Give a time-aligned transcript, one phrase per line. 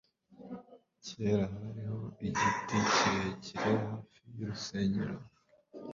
[1.05, 5.15] Kera hariho igiti kirekire hafi y'urusengero.